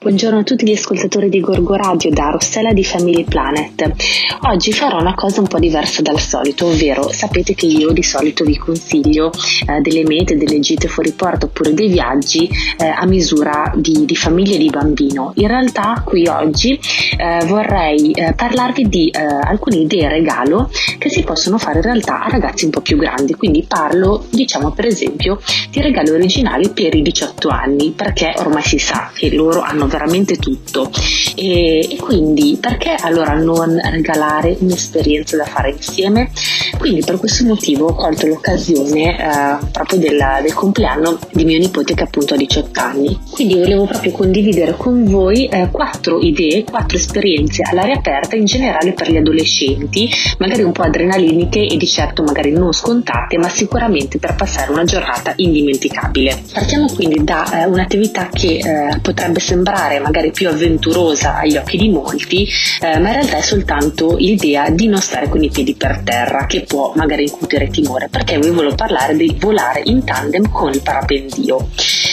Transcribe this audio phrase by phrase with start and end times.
[0.00, 3.94] Buongiorno a tutti gli ascoltatori di Gorgo Radio da Rossella di Family Planet.
[4.42, 8.44] Oggi farò una cosa un po' diversa dal solito, ovvero sapete che io di solito
[8.44, 9.32] vi consiglio
[9.66, 12.48] eh, delle mete, delle gite fuori porta oppure dei viaggi
[12.78, 15.32] eh, a misura di, di, famiglia e di bambino.
[15.34, 16.78] In realtà qui oggi
[17.18, 22.22] eh, vorrei eh, parlarvi di eh, alcune idee regalo che si possono fare in realtà
[22.22, 26.94] a ragazzi un po' più grandi, quindi parlo diciamo per esempio di regali originali per
[26.94, 30.90] i 18 anni, perché ormai si sa che loro hanno veramente tutto.
[31.34, 36.30] E, e, quindi perché allora non regalare un'esperienza da fare insieme?
[36.78, 41.94] Quindi per questo motivo ho colto l'occasione eh, proprio della, del compleanno di mio nipote
[41.94, 43.18] che appunto ha 18 anni.
[43.30, 48.92] Quindi volevo proprio condividere con voi eh, quattro idee, quattro esperienze all'aria aperta in generale
[48.92, 50.08] per gli adolescenti,
[50.38, 54.84] magari un po' adrenaliniche e di certo magari non scontate, ma sicuramente per passare una
[54.84, 56.42] giornata indimenticabile.
[56.52, 61.76] Partiamo quindi da eh, un'attività che eh, potrebbe sembrare sembrare magari più avventurosa agli occhi
[61.76, 62.48] di molti,
[62.80, 66.46] eh, ma in realtà è soltanto l'idea di non stare con i piedi per terra
[66.46, 70.82] che può magari incutere timore, perché vi volevo parlare di volare in tandem con il
[70.82, 71.68] parapendio.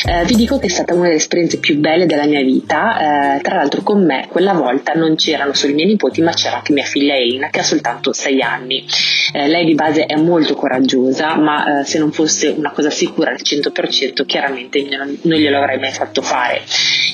[0.05, 3.41] Eh, vi dico che è stata una delle esperienze più belle della mia vita, eh,
[3.41, 6.73] tra l'altro con me quella volta non c'erano solo i miei nipoti, ma c'era anche
[6.73, 8.85] mia figlia Elina che ha soltanto 6 anni.
[9.33, 13.31] Eh, lei di base è molto coraggiosa, ma eh, se non fosse una cosa sicura
[13.31, 16.61] al 100% chiaramente non, non glielo avrei mai fatto fare.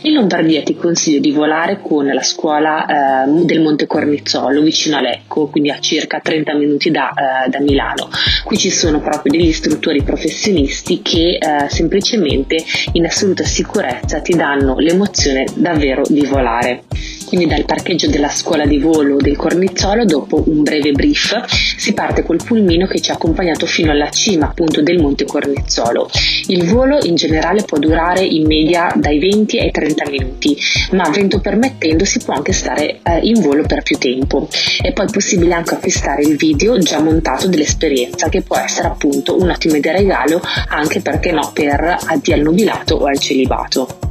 [0.04, 2.86] In Lombardia ti consiglio di volare con la scuola
[3.26, 7.59] eh, del Monte Cornizzolo vicino a Lecco, quindi a circa 30 minuti da, eh, da
[7.59, 8.09] Milano.
[8.44, 14.78] Qui ci sono proprio degli istruttori professionisti che eh, semplicemente in assoluta sicurezza ti danno
[14.80, 16.84] l'emozione davvero di volare
[17.32, 22.23] quindi dal parcheggio della scuola di volo del Cornizzolo, dopo un breve brief, si parte
[22.23, 26.10] col pulmino che ci ha accompagnato fino alla cima appunto del Monte Cornizzolo.
[26.48, 30.58] Il volo in generale può durare in media dai 20 ai 30 minuti,
[30.92, 34.50] ma vento permettendo si può anche stare eh, in volo per più tempo.
[34.82, 39.50] È poi possibile anche acquistare il video già montato dell'esperienza che può essere appunto un
[39.50, 44.11] ottimo regalo anche perché no per addio al nubilato o al celibato.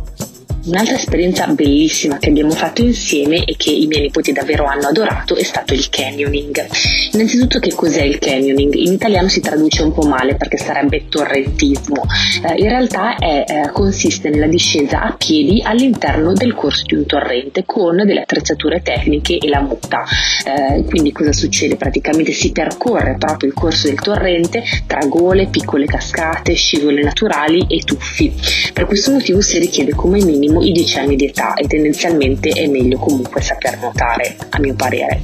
[0.70, 5.34] Un'altra esperienza bellissima che abbiamo fatto insieme e che i miei nipoti davvero hanno adorato
[5.34, 6.64] è stato il canyoning.
[7.12, 8.72] Innanzitutto che cos'è il canyoning?
[8.74, 12.04] In italiano si traduce un po' male perché sarebbe torrentismo.
[12.46, 17.04] Eh, in realtà è, eh, consiste nella discesa a piedi all'interno del corso di un
[17.04, 20.04] torrente con delle attrezzature tecniche e la muta.
[20.46, 21.74] Eh, quindi cosa succede?
[21.74, 27.80] Praticamente si percorre proprio il corso del torrente tra gole, piccole cascate, scivole naturali e
[27.80, 28.32] tuffi.
[28.72, 32.66] Per questo motivo si richiede come minimo i 10 anni di età e tendenzialmente è
[32.66, 35.22] meglio comunque saper nuotare, a mio parere.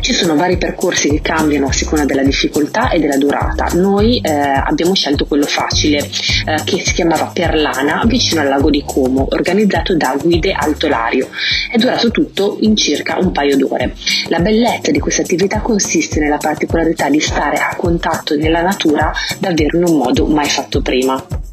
[0.00, 3.68] Ci sono vari percorsi che cambiano a seconda della difficoltà e della durata.
[3.74, 8.82] Noi eh, abbiamo scelto quello facile eh, che si chiamava Perlana vicino al lago di
[8.86, 11.28] Como, organizzato da Guide Altolario.
[11.70, 13.94] È durato tutto in circa un paio d'ore.
[14.28, 19.76] La bellezza di questa attività consiste nella particolarità di stare a contatto nella natura davvero
[19.78, 21.45] in un modo mai fatto prima.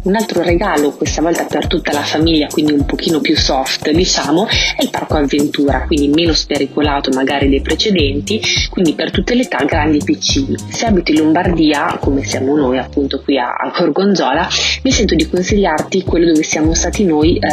[0.00, 4.46] Un altro regalo, questa volta per tutta la famiglia, quindi un pochino più soft, diciamo,
[4.46, 9.64] è il parco avventura, quindi meno spericolato magari dei precedenti, quindi per tutte le età,
[9.64, 10.56] grandi e piccini.
[10.68, 14.48] Se abiti in Lombardia, come siamo noi appunto qui a, a Gorgonzola,
[14.82, 17.46] mi sento di consigliarti quello dove siamo stati noi eh,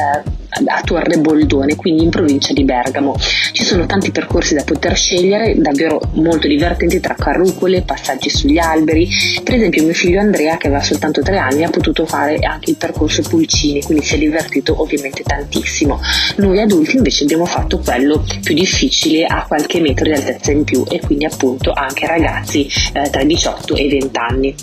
[0.67, 3.15] a Torre Boldone, quindi in provincia di Bergamo.
[3.55, 9.07] Ci sono tanti percorsi da poter scegliere, davvero molto divertenti tra carrucole, passaggi sugli alberi.
[9.41, 12.75] Per esempio mio figlio Andrea, che aveva soltanto tre anni, ha potuto fare anche il
[12.75, 16.01] percorso Pulcini, quindi si è divertito ovviamente tantissimo.
[16.35, 20.83] Noi adulti invece abbiamo fatto quello più difficile a qualche metro di altezza in più
[20.89, 24.55] e quindi appunto anche ragazzi eh, tra i 18 e i 20 anni.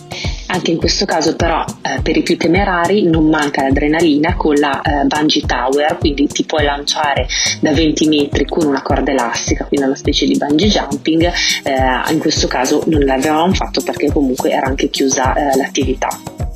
[0.52, 4.82] Anche in questo caso però eh, per i più temerari non manca l'adrenalina con la
[4.82, 7.26] eh, bungee tower, quindi ti puoi lanciare
[7.60, 12.18] da 20 metri con una corda elastica, quindi una specie di bungee jumping, eh, in
[12.18, 16.51] questo caso non l'avevamo fatto perché comunque era anche chiusa eh, l'attività.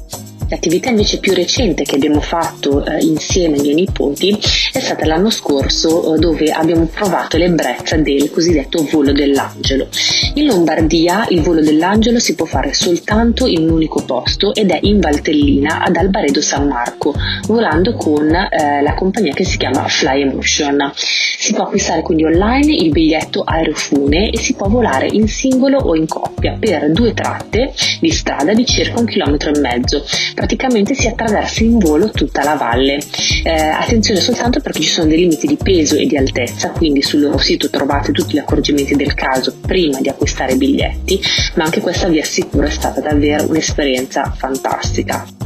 [0.48, 4.38] L'attività invece più recente che abbiamo fatto eh, insieme ai miei nipoti
[4.72, 9.88] è stata l'anno scorso eh, dove abbiamo provato l'ebbrezza del cosiddetto volo dell'angelo.
[10.34, 14.78] In Lombardia il volo dell'angelo si può fare soltanto in un unico posto ed è
[14.82, 17.12] in Valtellina ad Albaredo San Marco,
[17.46, 20.92] volando con eh, la compagnia che si chiama Fly Emotion.
[20.94, 25.96] Si può acquistare quindi online il biglietto aerofune e si può volare in singolo o
[25.96, 30.04] in coppia per due tratte di strada di circa un chilometro e mezzo
[30.36, 32.98] praticamente si attraversa in volo tutta la valle.
[33.42, 37.22] Eh, attenzione soltanto perché ci sono dei limiti di peso e di altezza, quindi sul
[37.22, 41.18] loro sito trovate tutti gli accorgimenti del caso prima di acquistare i biglietti,
[41.54, 45.45] ma anche questa vi assicuro è stata davvero un'esperienza fantastica.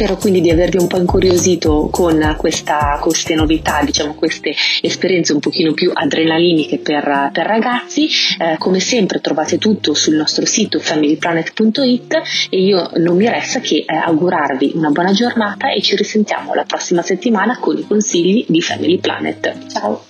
[0.00, 5.40] Spero quindi di avervi un po' incuriosito con questa, queste novità, diciamo queste esperienze un
[5.40, 8.08] pochino più adrenaliniche per, per ragazzi.
[8.38, 13.84] Eh, come sempre trovate tutto sul nostro sito familyplanet.it e io non mi resta che
[13.86, 18.62] eh, augurarvi una buona giornata e ci risentiamo la prossima settimana con i consigli di
[18.62, 19.66] Family Planet.
[19.70, 20.02] Ciao!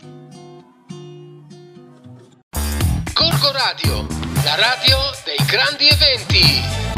[3.13, 4.07] Corco Radio,
[4.45, 6.90] la radio dei grandi eventi.